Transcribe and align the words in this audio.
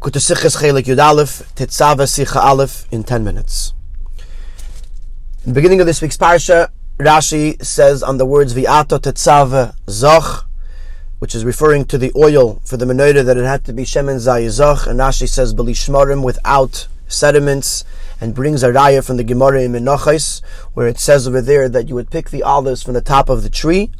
Kutasichas 0.00 0.56
Chelek 0.56 0.84
Yud 0.84 0.98
Aleph, 0.98 1.42
Tetzava 1.54 2.06
Sicha 2.08 2.36
Aleph 2.36 2.86
in 2.90 3.04
10 3.04 3.22
minutes. 3.22 3.74
In 5.44 5.52
the 5.52 5.52
beginning 5.52 5.78
of 5.80 5.86
this 5.86 6.00
week's 6.00 6.16
parsha, 6.16 6.70
Rashi 6.96 7.62
says 7.62 8.02
on 8.02 8.16
the 8.16 8.24
words 8.24 8.54
Vi'ato 8.54 8.98
Tetzava 8.98 9.74
Zoch, 9.84 10.46
which 11.18 11.34
is 11.34 11.44
referring 11.44 11.84
to 11.84 11.98
the 11.98 12.10
oil 12.16 12.62
for 12.64 12.78
the 12.78 12.86
menorah 12.86 13.22
that 13.26 13.36
it 13.36 13.44
had 13.44 13.62
to 13.66 13.74
be 13.74 13.82
Shemen 13.82 14.16
Zayis 14.16 14.52
Zach, 14.52 14.86
and 14.86 14.98
Rashi 14.98 15.28
says 15.28 15.52
Belishmarim 15.52 16.24
without 16.24 16.88
sediments, 17.06 17.84
and 18.22 18.34
brings 18.34 18.62
a 18.62 18.70
raya 18.70 19.04
from 19.04 19.18
the 19.18 19.24
Gemara 19.24 19.64
in 19.64 19.72
Menachos, 19.72 20.40
where 20.72 20.88
it 20.88 20.98
says 20.98 21.28
over 21.28 21.42
there 21.42 21.68
that 21.68 21.90
you 21.90 21.94
would 21.94 22.10
pick 22.10 22.30
the 22.30 22.42
olives 22.42 22.82
from 22.82 22.94
the 22.94 23.02
top 23.02 23.28
of 23.28 23.42
the 23.42 23.50
tree, 23.50 23.90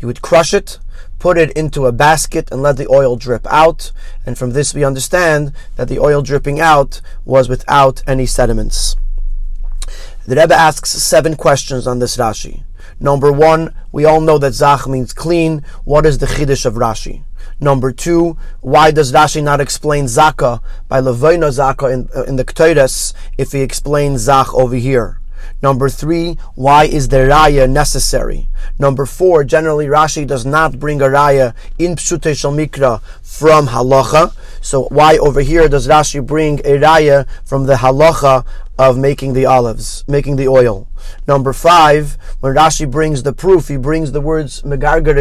you 0.00 0.06
would 0.06 0.20
crush 0.20 0.52
it, 0.52 0.78
put 1.18 1.38
it 1.38 1.50
into 1.52 1.86
a 1.86 1.92
basket 1.92 2.50
and 2.50 2.62
let 2.62 2.76
the 2.76 2.88
oil 2.88 3.16
drip 3.16 3.46
out. 3.46 3.92
And 4.24 4.36
from 4.36 4.50
this 4.50 4.74
we 4.74 4.84
understand 4.84 5.52
that 5.76 5.88
the 5.88 5.98
oil 5.98 6.22
dripping 6.22 6.60
out 6.60 7.00
was 7.24 7.48
without 7.48 8.02
any 8.06 8.26
sediments. 8.26 8.96
The 10.26 10.36
Rebbe 10.36 10.54
asks 10.54 10.90
seven 10.90 11.36
questions 11.36 11.86
on 11.86 12.00
this 12.00 12.16
Rashi. 12.16 12.64
Number 12.98 13.30
one, 13.30 13.74
we 13.92 14.04
all 14.04 14.20
know 14.20 14.38
that 14.38 14.54
Zach 14.54 14.86
means 14.86 15.12
clean. 15.12 15.62
What 15.84 16.06
is 16.06 16.18
the 16.18 16.26
Chiddush 16.26 16.66
of 16.66 16.74
Rashi? 16.74 17.22
Number 17.60 17.92
two, 17.92 18.36
why 18.60 18.90
does 18.90 19.12
Rashi 19.12 19.42
not 19.42 19.60
explain 19.60 20.06
Zaka 20.06 20.60
by 20.88 21.00
Levoina 21.00 21.50
Zaka 21.50 21.92
in, 21.92 22.08
uh, 22.14 22.24
in 22.24 22.36
the 22.36 22.44
Ketores 22.44 23.14
if 23.38 23.52
he 23.52 23.60
explains 23.60 24.22
Zach 24.22 24.52
over 24.52 24.74
here? 24.74 25.20
Number 25.62 25.88
three, 25.88 26.38
why 26.54 26.84
is 26.84 27.08
the 27.08 27.18
raya 27.18 27.68
necessary? 27.68 28.48
Number 28.78 29.06
four, 29.06 29.42
generally 29.44 29.86
Rashi 29.86 30.26
does 30.26 30.44
not 30.44 30.78
bring 30.78 31.00
a 31.00 31.06
raya 31.06 31.54
in 31.78 31.96
Pshute 31.96 32.34
Mikra 32.54 33.00
from 33.22 33.68
halacha. 33.68 34.34
So 34.60 34.84
why 34.88 35.16
over 35.16 35.40
here 35.40 35.68
does 35.68 35.88
Rashi 35.88 36.24
bring 36.24 36.58
a 36.60 36.78
raya 36.78 37.26
from 37.44 37.66
the 37.66 37.76
halacha 37.76 38.44
of 38.78 38.98
making 38.98 39.32
the 39.32 39.46
olives, 39.46 40.04
making 40.06 40.36
the 40.36 40.48
oil. 40.48 40.88
Number 41.26 41.52
five, 41.52 42.16
when 42.40 42.54
Rashi 42.54 42.90
brings 42.90 43.22
the 43.22 43.32
proof, 43.32 43.68
he 43.68 43.76
brings 43.76 44.12
the 44.12 44.20
words 44.20 44.62
Megargare 44.62 45.16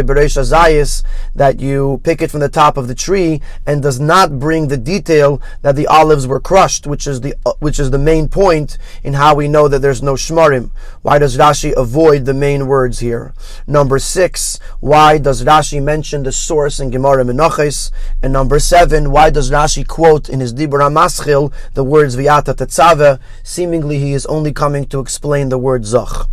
that 1.36 1.60
you 1.60 2.02
pick 2.04 2.22
it 2.22 2.32
from 2.32 2.40
the 2.40 2.50
top 2.50 2.78
of 2.78 2.88
the 2.88 2.96
tree, 2.96 3.42
and 3.66 3.82
does 3.82 4.00
not 4.00 4.40
bring 4.40 4.68
the 4.68 4.78
detail 4.78 5.42
that 5.62 5.76
the 5.76 5.88
olives 5.88 6.28
were 6.28 6.40
crushed, 6.40 6.88
which 6.88 7.08
is 7.08 7.22
the 7.22 7.34
uh, 7.46 7.54
which 7.60 7.80
is 7.80 7.92
the 7.92 7.98
main 7.98 8.28
point 8.28 8.78
in 9.04 9.14
how 9.14 9.36
we 9.36 9.48
know 9.48 9.68
that 9.68 9.80
there's 9.80 10.04
no 10.04 10.14
shmarim. 10.14 10.72
Why 11.02 11.20
does 11.20 11.38
Rashi 11.38 11.74
avoid 11.76 12.26
the 12.26 12.34
main 12.34 12.68
words 12.68 13.00
here? 13.00 13.34
Number 13.68 14.00
six, 14.00 14.60
why 14.80 15.18
does 15.18 15.44
Rashi 15.44 15.82
mention 15.82 16.24
the 16.24 16.32
source 16.32 16.80
in 16.80 16.92
Gemara 16.92 17.24
Menachos? 17.24 17.92
And 18.22 18.34
number 18.34 18.60
seven, 18.60 19.12
why 19.12 19.30
does 19.30 19.52
Rashi 19.52 19.88
quote 19.88 20.30
in 20.30 20.40
his 20.40 20.54
Dibur 20.54 20.80
Maschil 20.92 21.54
the 21.74 21.84
words 21.84 22.16
Viata 22.16 22.54
Tetzave? 22.56 23.20
Seemingly 23.44 24.00
he 24.00 24.14
is 24.14 24.26
only 24.28 24.54
coming 24.54 24.86
to 24.86 25.00
explain 25.00 25.50
the 25.50 25.58
word 25.58 25.75
Zach. 25.84 26.28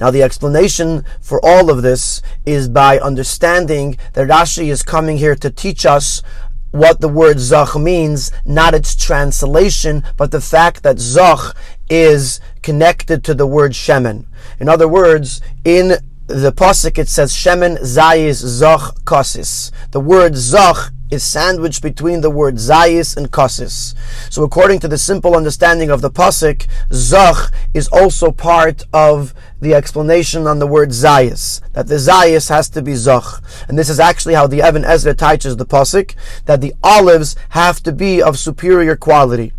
Now, 0.00 0.10
the 0.10 0.22
explanation 0.22 1.04
for 1.20 1.40
all 1.44 1.70
of 1.70 1.82
this 1.82 2.22
is 2.44 2.68
by 2.68 2.98
understanding 2.98 3.98
that 4.14 4.28
Rashi 4.28 4.68
is 4.70 4.82
coming 4.82 5.18
here 5.18 5.34
to 5.36 5.50
teach 5.50 5.86
us 5.86 6.22
what 6.70 7.00
the 7.00 7.08
word 7.08 7.38
Zach 7.38 7.74
means, 7.76 8.30
not 8.44 8.74
its 8.74 8.94
translation, 8.94 10.04
but 10.16 10.30
the 10.30 10.40
fact 10.40 10.82
that 10.82 10.98
Zach 10.98 11.56
is 11.88 12.40
connected 12.62 13.24
to 13.24 13.34
the 13.34 13.46
word 13.46 13.72
Shemen. 13.72 14.26
In 14.60 14.68
other 14.68 14.88
words, 14.88 15.40
in 15.64 15.94
the 16.26 16.52
pasuk 16.52 16.98
it 16.98 17.08
says 17.08 17.32
Shemen 17.32 17.78
Zayis 17.80 18.44
Zach 18.44 18.80
Kasis. 19.04 19.70
The 19.92 20.00
word 20.00 20.36
Zach 20.36 20.92
is 21.10 21.22
sandwiched 21.22 21.82
between 21.82 22.20
the 22.20 22.30
word 22.30 22.56
zayis 22.56 23.16
and 23.16 23.30
kasis. 23.30 23.94
So 24.30 24.42
according 24.42 24.80
to 24.80 24.88
the 24.88 24.98
simple 24.98 25.36
understanding 25.36 25.90
of 25.90 26.00
the 26.00 26.10
pasuk, 26.10 26.66
zach 26.92 27.52
is 27.74 27.88
also 27.88 28.32
part 28.32 28.84
of 28.92 29.34
the 29.60 29.74
explanation 29.74 30.46
on 30.46 30.58
the 30.58 30.66
word 30.66 30.90
zayis, 30.90 31.60
that 31.72 31.86
the 31.86 31.94
zayis 31.94 32.48
has 32.48 32.68
to 32.70 32.82
be 32.82 32.94
zach. 32.94 33.24
And 33.68 33.78
this 33.78 33.88
is 33.88 34.00
actually 34.00 34.34
how 34.34 34.46
the 34.46 34.66
Even 34.66 34.84
Ezra 34.84 35.14
teaches 35.14 35.56
the 35.56 35.66
pasuk, 35.66 36.14
that 36.44 36.60
the 36.60 36.74
olives 36.82 37.36
have 37.50 37.82
to 37.84 37.92
be 37.92 38.22
of 38.22 38.38
superior 38.38 38.96
quality. 38.96 39.52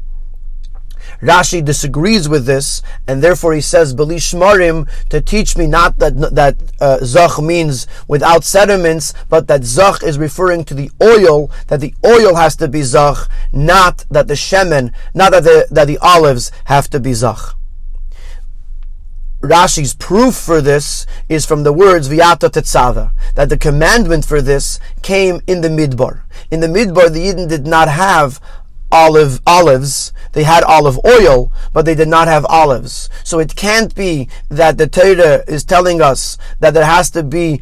Rashi 1.21 1.63
disagrees 1.63 2.29
with 2.29 2.45
this, 2.45 2.81
and 3.07 3.23
therefore 3.23 3.53
he 3.53 3.61
says, 3.61 3.95
Belishmarim, 3.95 4.87
to 5.09 5.21
teach 5.21 5.57
me 5.57 5.67
not 5.67 5.97
that, 5.99 6.15
that 6.35 6.57
uh, 6.79 6.99
Zach 7.03 7.39
means 7.41 7.87
without 8.07 8.43
sediments, 8.43 9.13
but 9.29 9.47
that 9.47 9.63
Zach 9.63 10.03
is 10.03 10.17
referring 10.17 10.63
to 10.65 10.73
the 10.73 10.91
oil, 11.01 11.51
that 11.67 11.81
the 11.81 11.95
oil 12.05 12.35
has 12.35 12.55
to 12.57 12.67
be 12.67 12.83
Zach, 12.83 13.17
not 13.51 14.05
that 14.11 14.27
the 14.27 14.35
Shemen, 14.35 14.93
not 15.13 15.31
that 15.31 15.43
the, 15.43 15.67
that 15.71 15.85
the 15.85 15.97
olives 15.99 16.51
have 16.65 16.89
to 16.89 16.99
be 16.99 17.13
Zach. 17.13 17.39
Rashi's 19.41 19.93
proof 19.93 20.35
for 20.35 20.61
this 20.61 21.05
is 21.29 21.45
from 21.45 21.63
the 21.63 21.71
words 21.71 22.09
Viata 22.09 22.49
Tetzava, 22.49 23.11
that 23.35 23.49
the 23.49 23.57
commandment 23.57 24.25
for 24.25 24.41
this 24.41 24.79
came 25.03 25.41
in 25.45 25.61
the 25.61 25.69
Midbar. 25.69 26.21
In 26.49 26.59
the 26.59 26.67
Midbar, 26.67 27.11
the 27.11 27.27
Yidden 27.27 27.47
did 27.47 27.67
not 27.67 27.87
have 27.87 28.41
olive 28.91 29.41
olives. 29.45 30.13
They 30.33 30.43
had 30.43 30.63
olive 30.63 30.99
oil, 31.05 31.51
but 31.73 31.85
they 31.85 31.95
did 31.95 32.07
not 32.07 32.27
have 32.27 32.45
olives. 32.45 33.09
So 33.23 33.39
it 33.39 33.55
can't 33.55 33.93
be 33.93 34.29
that 34.49 34.77
the 34.77 34.87
Torah 34.87 35.43
is 35.47 35.63
telling 35.63 36.01
us 36.01 36.37
that 36.59 36.73
there 36.73 36.85
has 36.85 37.09
to 37.11 37.23
be 37.23 37.61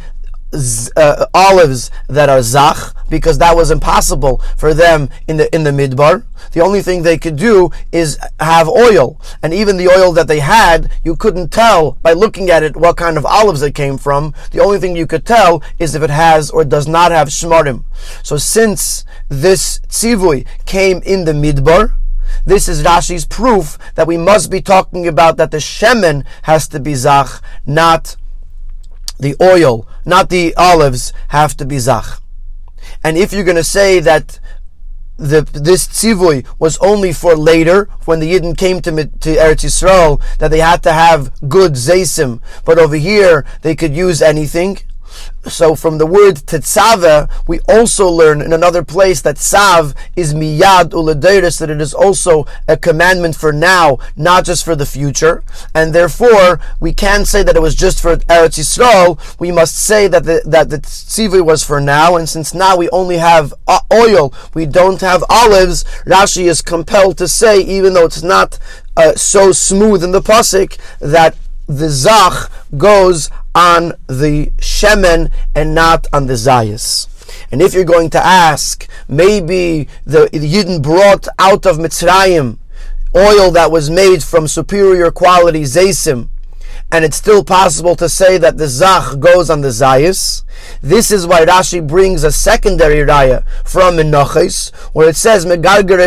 uh, 0.96 1.26
olives 1.34 1.92
that 2.08 2.30
are 2.30 2.42
zach 2.42 2.78
because 3.10 3.38
that 3.38 3.56
was 3.56 3.72
impossible 3.72 4.42
for 4.58 4.74
them 4.74 5.10
in 5.28 5.38
the 5.38 5.54
in 5.54 5.64
the 5.64 5.72
midbar. 5.72 6.24
The 6.52 6.62
only 6.62 6.82
thing 6.82 7.04
they 7.04 7.18
could 7.18 7.36
do 7.36 7.72
is 7.92 8.18
have 8.40 8.68
oil, 8.68 9.20
and 9.44 9.54
even 9.54 9.78
the 9.78 9.90
oil 9.90 10.12
that 10.14 10.28
they 10.28 10.40
had, 10.40 10.92
you 11.04 11.16
couldn't 11.16 11.52
tell 11.52 11.94
by 12.02 12.14
looking 12.14 12.50
at 12.50 12.64
it 12.64 12.76
what 12.76 12.98
kind 12.98 13.18
of 13.18 13.26
olives 13.26 13.62
it 13.62 13.76
came 13.76 13.98
from. 13.98 14.34
The 14.52 14.62
only 14.62 14.80
thing 14.80 14.96
you 14.96 15.08
could 15.08 15.26
tell 15.26 15.64
is 15.80 15.96
if 15.96 16.04
it 16.04 16.10
has 16.10 16.50
or 16.50 16.64
does 16.64 16.88
not 16.88 17.12
have 17.12 17.30
shmarim. 17.30 17.84
So 18.24 18.38
since 18.38 19.06
this 19.30 19.80
tzivui 19.88 20.46
came 20.66 21.02
in 21.04 21.26
the 21.26 21.34
midbar. 21.34 21.96
This 22.46 22.68
is 22.68 22.84
Rashi's 22.84 23.26
proof 23.26 23.78
that 23.96 24.08
we 24.08 24.18
must 24.18 24.52
be 24.52 24.62
talking 24.62 25.08
about 25.08 25.38
that 25.38 25.52
the 25.52 25.58
shemen 25.58 26.26
has 26.44 26.68
to 26.68 26.80
be 26.80 26.94
zach, 26.94 27.42
not 27.66 28.18
the 29.20 29.36
oil, 29.42 29.88
not 30.06 30.30
the 30.30 30.56
olives 30.56 31.14
have 31.30 31.58
to 31.58 31.66
be 31.66 31.80
zach. 31.80 32.06
And 33.04 33.18
if 33.18 33.34
you're 33.34 33.44
going 33.44 33.56
to 33.56 33.64
say 33.64 34.00
that 34.00 34.40
the, 35.18 35.42
this 35.54 35.88
tzivui 35.88 36.46
was 36.60 36.78
only 36.80 37.14
for 37.14 37.36
later, 37.36 37.90
when 38.06 38.20
the 38.20 38.34
Yidden 38.34 38.58
came 38.58 38.82
to, 38.82 38.92
to 38.92 39.36
Eretz 39.36 39.64
Yisrael, 39.64 40.22
that 40.38 40.52
they 40.52 40.60
had 40.60 40.84
to 40.84 40.92
have 40.92 41.32
good 41.48 41.74
zaysim, 41.74 42.42
but 42.66 42.78
over 42.78 42.96
here 42.96 43.46
they 43.62 43.76
could 43.76 43.96
use 43.96 44.22
anything, 44.22 44.80
so 45.48 45.76
from 45.76 45.98
the 45.98 46.06
word 46.06 46.36
tetzave, 46.36 47.30
we 47.48 47.60
also 47.62 48.08
learn 48.08 48.42
in 48.42 48.54
another 48.54 48.84
place 48.84 49.22
that 49.22 49.38
sav 49.38 49.94
is 50.16 50.34
miyad 50.34 50.90
uladeiris, 50.92 51.60
that 51.60 51.70
it 51.70 51.82
is 51.82 51.94
also 51.94 52.46
a 52.68 52.78
commandment 52.78 53.36
for 53.36 53.52
now, 53.52 53.98
not 54.16 54.46
just 54.46 54.66
for 54.66 54.76
the 54.76 54.86
future. 54.86 55.44
And 55.74 55.94
therefore, 55.94 56.60
we 56.80 56.94
can't 56.94 57.28
say 57.28 57.44
that 57.44 57.56
it 57.56 57.62
was 57.62 57.76
just 57.76 58.02
for 58.02 58.18
Eretz 58.18 58.60
Yisrael. 58.60 59.40
We 59.40 59.52
must 59.52 59.78
say 59.78 60.08
that 60.08 60.24
the, 60.24 60.42
that 60.46 60.70
the 60.70 60.80
tzivui 60.80 61.44
was 61.44 61.64
for 61.64 61.80
now. 61.80 62.16
And 62.16 62.28
since 62.28 62.54
now 62.54 62.76
we 62.78 62.90
only 62.90 63.18
have 63.18 63.54
uh, 63.68 63.80
oil, 63.94 64.34
we 64.54 64.66
don't 64.66 65.02
have 65.02 65.24
olives, 65.30 65.84
Rashi 66.06 66.46
is 66.46 66.62
compelled 66.62 67.18
to 67.18 67.28
say, 67.28 67.60
even 67.62 67.94
though 67.94 68.06
it's 68.06 68.24
not 68.24 68.60
uh, 68.98 69.14
so 69.16 69.52
smooth 69.52 70.04
in 70.04 70.12
the 70.12 70.22
pasuk, 70.22 70.78
that 71.00 71.36
the 71.68 71.90
zach 71.90 72.50
goes 72.78 73.30
on 73.56 73.94
the 74.08 74.48
shemen 74.58 75.32
and 75.56 75.74
not 75.74 76.06
on 76.14 76.28
the 76.28 76.34
zayis. 76.34 77.08
And 77.52 77.62
if 77.62 77.74
you're 77.74 77.86
going 77.86 78.10
to 78.12 78.24
ask, 78.24 78.88
maybe 79.08 79.88
the, 80.06 80.30
the 80.32 80.40
Yidden 80.40 80.84
brought 80.84 81.28
out 81.40 81.66
of 81.66 81.78
Mitzrayim 81.78 82.60
oil 83.16 83.50
that 83.52 83.72
was 83.72 83.90
made 83.90 84.22
from 84.22 84.48
superior 84.48 85.10
quality 85.10 85.64
zaysim, 85.64 86.28
and 86.92 87.06
it's 87.06 87.18
still 87.18 87.44
possible 87.44 87.96
to 87.96 88.10
say 88.10 88.38
that 88.38 88.58
the 88.58 88.68
zach 88.68 89.20
goes 89.20 89.50
on 89.50 89.62
the 89.62 89.70
zayis. 89.70 90.44
This 90.82 91.12
is 91.12 91.26
why 91.26 91.46
Rashi 91.46 91.86
brings 91.86 92.24
a 92.24 92.32
secondary 92.32 92.98
raya 92.98 93.44
from 93.64 93.98
Menachos, 93.98 94.74
where 94.94 95.10
it 95.10 95.16
says 95.16 95.46
Megargere 95.46 96.06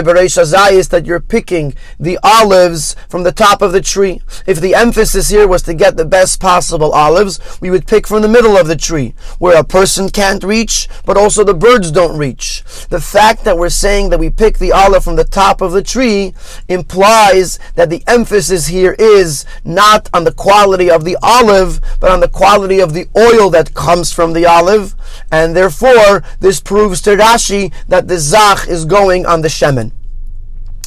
that 0.89 1.07
you're 1.07 1.21
picking 1.21 1.75
the 1.99 2.19
olives 2.23 2.95
from 3.09 3.23
the 3.23 3.33
top 3.33 3.63
of 3.63 3.73
the 3.73 3.81
tree. 3.81 4.21
If 4.47 4.61
the 4.61 4.75
emphasis 4.75 5.29
here 5.29 5.49
was 5.49 5.63
to 5.63 5.75
get 5.75 5.97
the 5.97 6.05
best 6.05 6.41
possible 6.41 6.93
olives, 6.93 7.41
we 7.61 7.71
would 7.71 7.87
pick 7.87 8.07
from 8.07 8.23
the 8.23 8.29
middle 8.29 8.57
of 8.57 8.67
the 8.67 8.77
tree, 8.77 9.15
where 9.39 9.59
a 9.59 9.65
person 9.65 10.09
can't 10.09 10.45
reach, 10.45 10.89
but 11.05 11.17
also 11.17 11.45
the 11.45 11.55
birds 11.55 11.91
don't 11.91 12.19
reach. 12.19 12.63
The 12.89 13.01
fact 13.01 13.45
that 13.45 13.59
we're 13.59 13.69
saying 13.71 14.11
that 14.11 14.21
we 14.21 14.31
pick 14.31 14.59
the 14.59 14.73
olive 14.73 15.05
from 15.05 15.17
the 15.17 15.25
top 15.25 15.61
of 15.61 15.73
the 15.73 15.83
tree 15.83 16.35
implies 16.69 17.59
that 17.75 17.91
the 17.91 18.03
emphasis 18.07 18.69
here 18.69 18.95
is 18.99 19.45
not 19.65 20.09
on 20.13 20.25
the 20.25 20.33
quality 20.33 20.91
of 20.91 21.05
the 21.05 21.17
olive, 21.23 21.81
but 22.01 22.11
on 22.11 22.21
the 22.21 22.29
quality 22.29 22.81
of 22.81 22.95
the 22.95 23.07
oil 23.17 23.51
that 23.51 23.75
comes 23.75 24.13
from 24.13 24.33
the 24.33 24.38
the 24.39 24.47
olive, 24.47 24.95
and 25.31 25.57
therefore 25.57 26.23
this 26.41 26.61
proves 26.61 27.01
to 27.03 27.11
Rashi 27.11 27.73
that 27.89 28.09
the 28.09 28.19
zach 28.19 28.69
is 28.69 28.85
going 28.85 29.27
on 29.27 29.43
the 29.43 29.49
shemen 29.49 29.93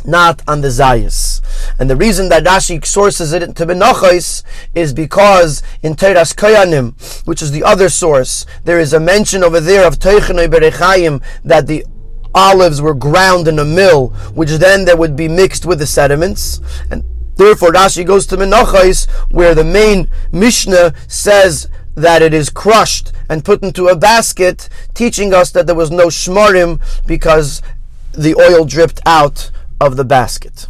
not 0.05 0.41
on 0.47 0.61
the 0.61 0.67
zayis. 0.67 1.41
And 1.79 1.89
the 1.89 1.95
reason 1.95 2.29
that 2.29 2.43
Rashi 2.43 2.83
sources 2.85 3.33
it 3.33 3.43
into 3.43 3.65
Menachos 3.65 4.43
is 4.73 4.93
because 4.93 5.61
in 5.81 5.95
Toras 5.95 6.35
Kohanim, 6.35 7.25
which 7.27 7.41
is 7.41 7.51
the 7.51 7.63
other 7.63 7.89
source, 7.89 8.45
there 8.63 8.79
is 8.79 8.93
a 8.93 8.99
mention 8.99 9.43
over 9.43 9.59
there 9.59 9.85
of 9.85 9.99
Teichenoi 9.99 10.47
Berechayim 10.47 11.21
that 11.43 11.67
the 11.67 11.85
olives 12.33 12.81
were 12.81 12.93
ground 12.93 13.47
in 13.47 13.59
a 13.59 13.65
mill, 13.65 14.09
which 14.33 14.49
then 14.51 14.85
there 14.85 14.97
would 14.97 15.15
be 15.15 15.27
mixed 15.27 15.65
with 15.65 15.79
the 15.79 15.87
sediments. 15.87 16.59
And 16.89 17.03
therefore 17.35 17.71
Rashi 17.71 18.05
goes 18.05 18.25
to 18.27 18.37
Menachos, 18.37 19.09
where 19.31 19.53
the 19.53 19.63
main 19.63 20.09
Mishnah 20.31 20.93
says 21.07 21.69
that 21.95 22.21
it 22.21 22.33
is 22.33 22.49
crushed 22.49 23.11
and 23.29 23.45
put 23.45 23.63
into 23.63 23.87
a 23.87 23.95
basket, 23.95 24.69
teaching 24.93 25.33
us 25.33 25.51
that 25.51 25.67
there 25.67 25.75
was 25.75 25.91
no 25.91 26.07
shmarim 26.07 26.81
because 27.05 27.61
the 28.13 28.35
oil 28.35 28.65
dripped 28.65 28.99
out 29.05 29.51
of 29.79 29.97
the 29.97 30.05
basket. 30.05 30.67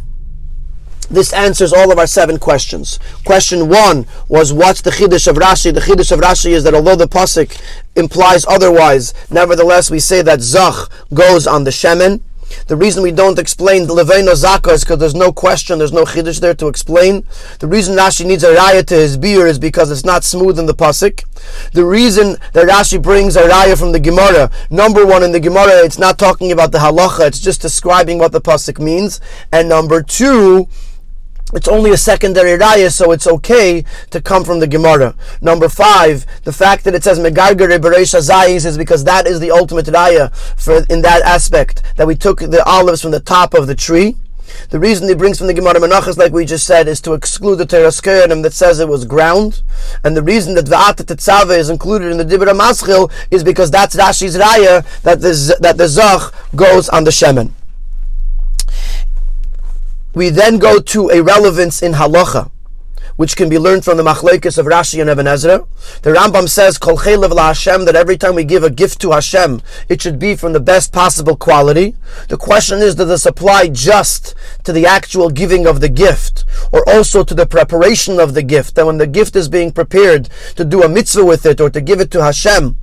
This 1.10 1.32
answers 1.34 1.74
all 1.74 1.92
of 1.92 1.98
our 1.98 2.06
seven 2.06 2.38
questions. 2.38 2.98
Question 3.26 3.68
one 3.68 4.06
was 4.28 4.50
what's 4.50 4.80
the 4.80 4.90
chiddush 4.90 5.28
of 5.28 5.36
Rashi? 5.36 5.72
The 5.72 5.80
chiddush 5.80 6.10
of 6.10 6.20
Rashi 6.20 6.52
is 6.52 6.64
that 6.64 6.74
although 6.74 6.96
the 6.96 7.06
pasuk 7.06 7.60
implies 7.94 8.46
otherwise, 8.46 9.12
nevertheless 9.30 9.90
we 9.90 10.00
say 10.00 10.22
that 10.22 10.40
zach 10.40 10.74
goes 11.12 11.46
on 11.46 11.64
the 11.64 11.70
shemen. 11.70 12.22
The 12.66 12.76
reason 12.76 13.02
we 13.02 13.12
don't 13.12 13.38
explain 13.38 13.86
the 13.86 13.94
Leveno 13.94 14.32
Zaka 14.32 14.72
is 14.72 14.84
because 14.84 14.98
there's 14.98 15.14
no 15.14 15.32
question, 15.32 15.78
there's 15.78 15.92
no 15.92 16.04
chiddush 16.04 16.40
there 16.40 16.54
to 16.54 16.68
explain. 16.68 17.24
The 17.58 17.66
reason 17.66 17.96
Rashi 17.96 18.26
needs 18.26 18.44
a 18.44 18.54
raya 18.54 18.84
to 18.86 18.94
his 18.94 19.16
beer 19.16 19.46
is 19.46 19.58
because 19.58 19.90
it's 19.90 20.04
not 20.04 20.24
smooth 20.24 20.58
in 20.58 20.66
the 20.66 20.74
pasuk. 20.74 21.24
The 21.72 21.84
reason 21.84 22.36
that 22.52 22.68
Rashi 22.68 23.00
brings 23.00 23.36
a 23.36 23.42
raya 23.42 23.78
from 23.78 23.92
the 23.92 24.00
Gemara, 24.00 24.50
number 24.70 25.04
one 25.06 25.22
in 25.22 25.32
the 25.32 25.40
Gemara, 25.40 25.84
it's 25.84 25.98
not 25.98 26.18
talking 26.18 26.52
about 26.52 26.72
the 26.72 26.78
halacha, 26.78 27.26
it's 27.26 27.40
just 27.40 27.60
describing 27.60 28.18
what 28.18 28.32
the 28.32 28.40
pasuk 28.40 28.78
means. 28.78 29.20
And 29.52 29.68
number 29.68 30.02
two, 30.02 30.68
it's 31.52 31.68
only 31.68 31.90
a 31.90 31.96
secondary 31.96 32.58
raya, 32.58 32.90
so 32.90 33.12
it's 33.12 33.26
okay 33.26 33.84
to 34.10 34.20
come 34.20 34.44
from 34.44 34.60
the 34.60 34.66
Gemara. 34.66 35.14
Number 35.40 35.68
five, 35.68 36.26
the 36.44 36.52
fact 36.52 36.84
that 36.84 36.94
it 36.94 37.04
says 37.04 37.18
Megargare 37.18 37.78
Bereisha 37.78 38.20
Zayis 38.20 38.64
is 38.64 38.78
because 38.78 39.04
that 39.04 39.26
is 39.26 39.40
the 39.40 39.50
ultimate 39.50 39.86
raya 39.86 40.34
for 40.56 40.84
in 40.88 41.02
that 41.02 41.22
aspect 41.22 41.82
that 41.96 42.06
we 42.06 42.14
took 42.14 42.40
the 42.40 42.64
olives 42.64 43.02
from 43.02 43.10
the 43.10 43.20
top 43.20 43.54
of 43.54 43.66
the 43.66 43.74
tree. 43.74 44.16
The 44.70 44.78
reason 44.78 45.08
he 45.08 45.14
brings 45.14 45.38
from 45.38 45.46
the 45.46 45.54
Gemara 45.54 45.74
Menachos, 45.74 46.16
like 46.16 46.32
we 46.32 46.44
just 46.44 46.66
said, 46.66 46.88
is 46.88 47.00
to 47.02 47.14
exclude 47.14 47.56
the 47.56 47.66
Toras 47.66 48.02
Kohanim 48.02 48.42
that 48.42 48.52
says 48.52 48.80
it 48.80 48.88
was 48.88 49.04
ground. 49.04 49.62
And 50.04 50.16
the 50.16 50.22
reason 50.22 50.54
that 50.54 50.66
Va'ata 50.66 51.04
Tetzave 51.04 51.56
is 51.56 51.70
included 51.70 52.10
in 52.10 52.18
the 52.18 52.24
Dibra 52.24 52.58
Maschil 52.58 53.10
is 53.30 53.44
because 53.44 53.70
that's 53.70 53.96
Rashi's 53.96 54.36
Raya 54.36 54.84
that 55.02 55.20
the, 55.20 55.56
that 55.60 55.78
the 55.78 55.88
Zach 55.88 56.32
goes 56.54 56.88
on 56.88 57.04
the 57.04 57.10
Shemen. 57.10 57.52
We 60.14 60.28
then 60.28 60.58
go 60.58 60.78
to 60.78 61.08
a 61.08 61.22
relevance 61.22 61.80
in 61.80 61.92
halacha, 61.92 62.50
which 63.16 63.34
can 63.34 63.48
be 63.48 63.58
learned 63.58 63.82
from 63.82 63.96
the 63.96 64.02
machlekes 64.02 64.58
of 64.58 64.66
Rashi 64.66 65.00
and 65.00 65.08
Even 65.08 65.26
Ezra. 65.26 65.64
The 66.02 66.10
Rambam 66.10 66.50
says, 66.50 66.76
Kol 66.76 66.98
chelev 66.98 67.34
Hashem, 67.34 67.86
that 67.86 67.96
every 67.96 68.18
time 68.18 68.34
we 68.34 68.44
give 68.44 68.62
a 68.62 68.68
gift 68.68 69.00
to 69.00 69.12
Hashem, 69.12 69.62
it 69.88 70.02
should 70.02 70.18
be 70.18 70.36
from 70.36 70.52
the 70.52 70.60
best 70.60 70.92
possible 70.92 71.34
quality. 71.34 71.96
The 72.28 72.36
question 72.36 72.80
is, 72.80 72.94
does 72.94 73.08
this 73.08 73.24
apply 73.24 73.68
just 73.68 74.34
to 74.64 74.72
the 74.72 74.84
actual 74.84 75.30
giving 75.30 75.66
of 75.66 75.80
the 75.80 75.88
gift, 75.88 76.44
or 76.72 76.86
also 76.86 77.24
to 77.24 77.34
the 77.34 77.46
preparation 77.46 78.20
of 78.20 78.34
the 78.34 78.42
gift? 78.42 78.74
That 78.74 78.84
when 78.84 78.98
the 78.98 79.06
gift 79.06 79.34
is 79.34 79.48
being 79.48 79.72
prepared 79.72 80.28
to 80.56 80.64
do 80.66 80.82
a 80.82 80.90
mitzvah 80.90 81.24
with 81.24 81.46
it, 81.46 81.58
or 81.58 81.70
to 81.70 81.80
give 81.80 82.00
it 82.00 82.10
to 82.10 82.22
Hashem, 82.22 82.76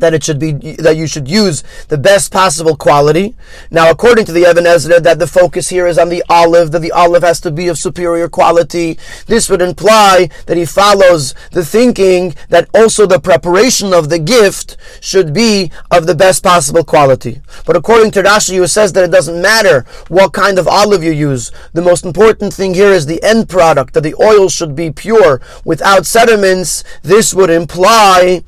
that 0.00 0.14
it 0.14 0.24
should 0.24 0.38
be 0.38 0.52
that 0.52 0.96
you 0.96 1.06
should 1.06 1.28
use 1.28 1.64
the 1.88 1.98
best 1.98 2.32
possible 2.32 2.76
quality. 2.76 3.34
Now, 3.70 3.90
according 3.90 4.26
to 4.26 4.32
the 4.32 4.48
Even 4.48 4.66
Ezra, 4.66 5.00
that 5.00 5.18
the 5.18 5.26
focus 5.26 5.68
here 5.68 5.86
is 5.86 5.98
on 5.98 6.08
the 6.08 6.24
olive, 6.28 6.72
that 6.72 6.80
the 6.80 6.92
olive 6.92 7.22
has 7.22 7.40
to 7.40 7.50
be 7.50 7.68
of 7.68 7.78
superior 7.78 8.28
quality. 8.28 8.98
This 9.26 9.48
would 9.50 9.62
imply 9.62 10.30
that 10.46 10.56
he 10.56 10.64
follows 10.64 11.34
the 11.52 11.64
thinking 11.64 12.34
that 12.48 12.68
also 12.74 13.06
the 13.06 13.20
preparation 13.20 13.92
of 13.92 14.08
the 14.08 14.18
gift 14.18 14.76
should 15.00 15.32
be 15.32 15.70
of 15.90 16.06
the 16.06 16.14
best 16.14 16.42
possible 16.42 16.84
quality. 16.84 17.40
But 17.66 17.76
according 17.76 18.12
to 18.12 18.22
Rashi, 18.22 18.56
who 18.56 18.66
says 18.66 18.92
that 18.92 19.04
it 19.04 19.10
doesn't 19.10 19.40
matter 19.40 19.84
what 20.08 20.32
kind 20.32 20.58
of 20.58 20.68
olive 20.68 21.02
you 21.02 21.12
use. 21.12 21.52
The 21.72 21.82
most 21.82 22.04
important 22.04 22.52
thing 22.52 22.74
here 22.74 22.92
is 22.92 23.06
the 23.06 23.22
end 23.22 23.48
product, 23.48 23.94
that 23.94 24.02
the 24.02 24.14
oil 24.20 24.48
should 24.48 24.74
be 24.74 24.90
pure 24.90 25.40
without 25.64 26.06
sediments. 26.06 26.84
This 27.02 27.34
would 27.34 27.50
imply 27.50 28.44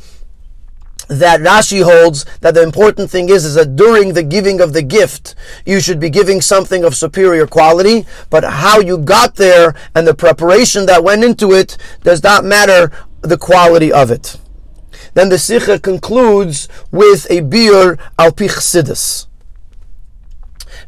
that 1.11 1.41
Rashi 1.41 1.83
holds 1.83 2.25
that 2.41 2.55
the 2.55 2.63
important 2.63 3.11
thing 3.11 3.29
is, 3.29 3.45
is 3.45 3.57
that 3.57 3.75
during 3.75 4.13
the 4.13 4.23
giving 4.23 4.61
of 4.61 4.73
the 4.73 4.83
gift, 4.83 5.35
you 5.67 5.81
should 5.81 5.99
be 5.99 6.09
giving 6.09 6.41
something 6.41 6.85
of 6.85 6.95
superior 6.95 7.49
quality, 7.49 8.07
but 8.31 8.45
how 8.45 8.79
you 8.79 8.97
got 8.97 9.35
there 9.35 9.75
and 9.95 10.07
the 10.07 10.15
preparation 10.15 10.87
that 10.87 11.03
went 11.03 11.25
into 11.25 11.53
it 11.53 11.77
does 12.05 12.23
not 12.23 12.45
matter 12.45 12.93
the 13.23 13.37
quality 13.37 13.93
of 13.93 14.11
it. 14.13 14.39
Then 15.15 15.31
the 15.31 15.37
Sicha 15.37 15.83
concludes 15.83 16.69
with 16.93 17.29
a 17.29 17.41
beer 17.41 17.99
al 18.17 18.31
sidus. 18.31 19.27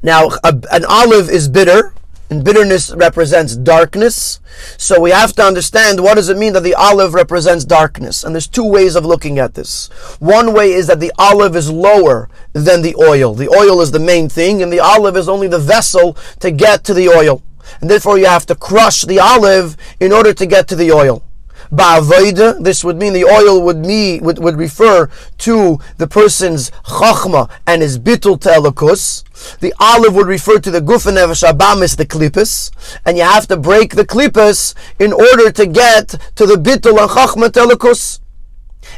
Now, 0.04 0.28
a, 0.44 0.54
an 0.70 0.84
olive 0.84 1.30
is 1.30 1.48
bitter, 1.48 1.94
and 2.32 2.42
bitterness 2.42 2.90
represents 2.96 3.54
darkness. 3.54 4.40
So 4.78 4.98
we 4.98 5.10
have 5.10 5.34
to 5.34 5.42
understand 5.42 6.00
what 6.00 6.14
does 6.14 6.30
it 6.30 6.38
mean 6.38 6.54
that 6.54 6.62
the 6.62 6.74
olive 6.74 7.12
represents 7.12 7.62
darkness. 7.62 8.24
And 8.24 8.34
there's 8.34 8.48
two 8.48 8.64
ways 8.64 8.96
of 8.96 9.04
looking 9.04 9.38
at 9.38 9.52
this. 9.52 9.90
One 10.18 10.54
way 10.54 10.72
is 10.72 10.86
that 10.86 10.98
the 10.98 11.12
olive 11.18 11.54
is 11.54 11.70
lower 11.70 12.30
than 12.54 12.80
the 12.80 12.96
oil. 12.96 13.34
The 13.34 13.50
oil 13.50 13.82
is 13.82 13.90
the 13.90 13.98
main 13.98 14.30
thing, 14.30 14.62
and 14.62 14.72
the 14.72 14.80
olive 14.80 15.14
is 15.14 15.28
only 15.28 15.46
the 15.46 15.58
vessel 15.58 16.16
to 16.40 16.50
get 16.50 16.84
to 16.84 16.94
the 16.94 17.10
oil. 17.10 17.42
And 17.82 17.90
therefore 17.90 18.16
you 18.16 18.24
have 18.24 18.46
to 18.46 18.54
crush 18.54 19.02
the 19.02 19.20
olive 19.20 19.76
in 20.00 20.10
order 20.10 20.32
to 20.32 20.46
get 20.46 20.66
to 20.68 20.74
the 20.74 20.90
oil. 20.90 21.22
Ba'avoida, 21.72 22.62
this 22.62 22.84
would 22.84 22.98
mean 22.98 23.14
the 23.14 23.24
oil 23.24 23.62
would, 23.62 23.78
me, 23.78 24.20
would, 24.20 24.38
would 24.38 24.56
refer 24.56 25.08
to 25.38 25.78
the 25.96 26.06
person's 26.06 26.70
chachma 26.84 27.50
and 27.66 27.80
his 27.80 27.98
bitul 27.98 28.38
telekus. 28.38 29.24
The 29.60 29.72
olive 29.80 30.14
would 30.14 30.26
refer 30.26 30.58
to 30.58 30.70
the 30.70 30.82
nefesh 30.82 31.50
abamis, 31.50 31.96
the 31.96 32.04
klippus, 32.04 32.70
and 33.06 33.16
you 33.16 33.22
have 33.22 33.48
to 33.48 33.56
break 33.56 33.94
the 33.94 34.04
klippus 34.04 34.74
in 34.98 35.14
order 35.14 35.50
to 35.50 35.66
get 35.66 36.08
to 36.36 36.44
the 36.44 36.56
bitul 36.56 37.00
and 37.00 37.10
chachma 37.10 37.48
telekus. 37.48 38.20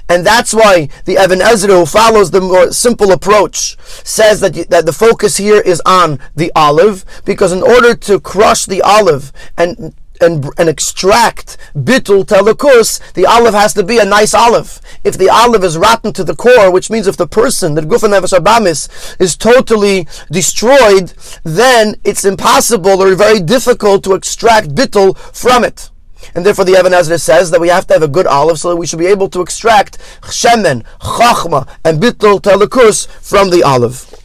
And 0.09 0.27
that's 0.27 0.53
why 0.53 0.89
the 1.05 1.23
Even 1.23 1.41
Ezra, 1.41 1.75
who 1.75 1.87
follows 1.87 2.33
the 2.33 2.41
more 2.41 2.73
simple 2.73 3.13
approach, 3.13 3.77
says 4.05 4.41
that, 4.41 4.69
that 4.71 4.85
the 4.85 4.93
focus 4.93 5.37
here 5.37 5.61
is 5.61 5.81
on 5.87 6.19
the 6.35 6.51
olive, 6.57 7.05
because 7.25 7.53
in 7.53 7.63
order 7.63 7.95
to 7.95 8.19
crush 8.19 8.67
the 8.67 8.83
olive 8.83 9.33
and 9.57 9.95
and, 10.25 10.51
and 10.59 10.69
extract 10.69 11.57
bitul 11.75 12.25
telekus, 12.25 13.01
the 13.13 13.27
olive 13.27 13.55
has 13.55 13.75
to 13.75 13.83
be 13.83 13.99
a 13.99 14.05
nice 14.05 14.35
olive. 14.35 14.81
If 15.05 15.19
the 15.19 15.29
olive 15.29 15.65
is 15.65 15.77
rotten 15.77 16.13
to 16.15 16.25
the 16.25 16.35
core, 16.35 16.71
which 16.71 16.91
means 16.91 17.07
if 17.07 17.17
the 17.17 17.27
person, 17.27 17.75
the 17.75 17.83
gufa 17.83 18.09
abamis, 18.09 19.21
is 19.21 19.37
totally 19.37 20.09
destroyed, 20.31 21.13
then 21.45 21.97
it's 22.05 22.25
impossible 22.25 23.03
or 23.03 23.15
very 23.15 23.41
difficult 23.41 24.03
to 24.05 24.15
extract 24.15 24.75
bitul 24.75 25.17
from 25.17 25.65
it. 25.65 25.91
And 26.35 26.45
therefore 26.45 26.65
the 26.65 26.79
Even 26.79 26.95
Ezra 26.95 27.19
says 27.19 27.51
that 27.51 27.61
we 27.61 27.69
have 27.69 27.87
to 27.89 27.95
have 27.95 28.03
a 28.03 28.09
good 28.09 28.27
olive 28.27 28.59
so 28.59 28.71
that 28.71 28.77
we 28.77 28.87
should 28.87 28.99
be 28.99 29.07
able 29.07 29.29
to 29.31 29.41
extract 29.41 29.99
shemen, 30.23 30.85
chachma, 31.01 31.69
and 31.85 32.01
bitul 32.01 32.41
telekus 32.41 33.07
from 33.07 33.51
the 33.51 33.63
olive. 33.63 34.24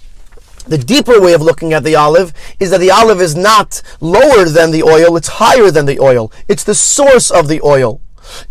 The 0.69 0.77
deeper 0.77 1.19
way 1.19 1.33
of 1.33 1.41
looking 1.41 1.73
at 1.73 1.83
the 1.83 1.95
olive 1.95 2.31
is 2.59 2.69
that 2.69 2.79
the 2.79 2.91
olive 2.91 3.21
is 3.21 3.35
not 3.35 3.81
lower 3.99 4.45
than 4.45 4.69
the 4.69 4.83
oil, 4.83 5.17
it's 5.17 5.27
higher 5.27 5.71
than 5.71 5.87
the 5.87 5.99
oil. 5.99 6.31
It's 6.47 6.63
the 6.63 6.75
source 6.75 7.31
of 7.31 7.47
the 7.47 7.59
oil. 7.63 8.01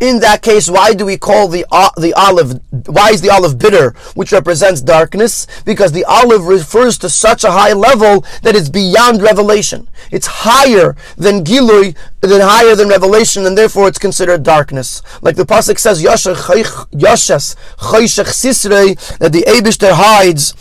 In 0.01 0.19
that 0.19 0.43
case, 0.43 0.69
why 0.69 0.95
do 0.95 1.05
we 1.07 1.17
call 1.17 1.47
the 1.47 1.65
uh, 1.71 1.91
the 1.97 2.13
olive? 2.15 2.61
Why 2.87 3.11
is 3.11 3.21
the 3.21 3.31
olive 3.31 3.57
bitter, 3.59 3.91
which 4.15 4.33
represents 4.33 4.81
darkness? 4.81 5.47
Because 5.65 5.93
the 5.93 6.05
olive 6.07 6.49
refers 6.49 6.99
to 6.99 7.09
such 7.09 7.45
a 7.45 7.53
high 7.53 7.73
level 7.73 8.25
that 8.43 8.57
it's 8.57 8.69
beyond 8.69 9.23
revelation. 9.23 9.89
It's 10.11 10.27
higher 10.27 10.97
than 11.17 11.45
gilui, 11.45 11.97
than 12.21 12.41
higher 12.41 12.75
than 12.75 12.89
revelation, 12.89 13.47
and 13.47 13.57
therefore 13.57 13.87
it's 13.87 14.01
considered 14.01 14.43
darkness. 14.43 15.01
Like 15.23 15.37
the 15.37 15.47
pasuk 15.47 15.79
says, 15.79 16.03
"Yashes 16.03 17.55
sisrei," 17.79 19.19
that 19.19 19.33
the 19.33 19.45
Eibushter 19.47 19.93
hides 19.93 20.55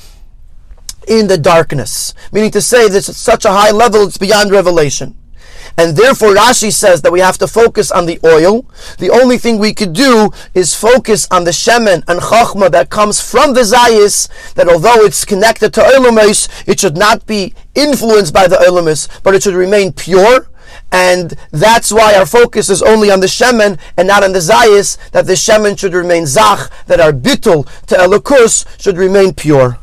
in 1.08 1.28
the 1.28 1.38
darkness. 1.38 2.14
Meaning 2.32 2.52
to 2.52 2.62
say 2.62 2.88
this 2.90 3.10
at 3.10 3.16
such 3.16 3.46
a 3.46 3.52
high 3.52 3.72
level, 3.72 4.04
it's 4.04 4.18
beyond 4.18 4.52
revelation. 4.52 5.16
And 5.78 5.96
therefore 5.96 6.34
Rashi 6.34 6.72
says 6.72 7.02
that 7.04 7.12
we 7.12 7.20
have 7.20 7.38
to 7.38 7.48
focus 7.48 7.92
on 7.92 8.08
the 8.08 8.20
oil. 8.24 8.66
The 8.98 9.12
only 9.12 9.38
thing 9.38 9.60
we 9.60 9.74
could 9.74 9.94
do 9.94 10.32
is 10.56 10.74
focus 10.74 11.28
on 11.30 11.44
the 11.44 11.52
shemen 11.52 12.04
and 12.08 12.20
chachma 12.20 12.72
that 12.72 12.90
comes 12.90 13.22
from 13.22 13.54
the 13.54 13.62
zayis, 13.62 14.28
that 14.56 14.68
although 14.68 15.06
it's 15.06 15.24
connected 15.24 15.74
to 15.76 15.82
olamis, 15.82 16.50
it 16.68 16.80
should 16.80 16.98
not 16.98 17.28
be 17.28 17.54
influenced 17.76 18.34
by 18.34 18.48
the 18.48 18.56
olamis, 18.56 19.08
but 19.22 19.36
it 19.36 19.44
should 19.44 19.54
remain 19.54 19.94
pure 19.94 20.50
and 20.92 21.34
that's 21.52 21.92
why 21.92 22.16
our 22.16 22.26
focus 22.26 22.70
is 22.70 22.82
only 22.82 23.12
on 23.12 23.20
the 23.20 23.28
shemen 23.28 23.80
and 23.98 24.08
not 24.08 24.24
on 24.24 24.32
the 24.32 24.40
zayis, 24.40 24.98
that 25.12 25.26
the 25.26 25.34
shemen 25.34 25.78
should 25.78 25.94
remain 25.94 26.26
zach, 26.26 26.72
that 26.86 27.00
our 27.00 27.12
bittul 27.12 27.66
to 27.88 27.96
elokus 27.96 28.66
should 28.82 28.98
remain 28.98 29.34
pure. 29.34 29.80